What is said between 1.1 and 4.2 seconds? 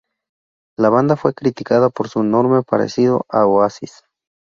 fue criticada por su enorme parecido a Oasis.